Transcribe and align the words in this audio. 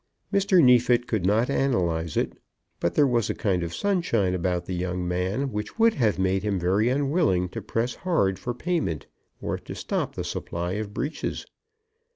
Mr. 0.33 0.63
Neefit 0.63 1.05
could 1.05 1.27
not 1.27 1.47
analyse 1.47 2.17
it, 2.17 2.33
but 2.79 2.95
there 2.95 3.05
was 3.05 3.29
a 3.29 3.35
kind 3.35 3.61
of 3.61 3.71
sunshine 3.71 4.33
about 4.33 4.65
the 4.65 4.73
young 4.73 5.07
man 5.07 5.51
which 5.51 5.77
would 5.77 5.93
have 5.93 6.17
made 6.17 6.41
him 6.41 6.57
very 6.59 6.89
unwilling 6.89 7.47
to 7.47 7.61
press 7.61 7.93
hard 7.97 8.39
for 8.39 8.55
payment, 8.55 9.05
or 9.43 9.59
to 9.59 9.75
stop 9.75 10.15
the 10.15 10.23
supply 10.23 10.71
of 10.71 10.91
breeches. 10.91 11.45